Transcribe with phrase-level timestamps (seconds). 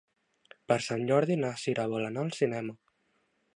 [0.71, 2.77] Per Sant Jordi na Cira vol anar al cinema.